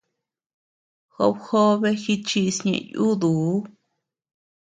[1.13, 3.51] Job jobe jichis ñeʼe yuduu.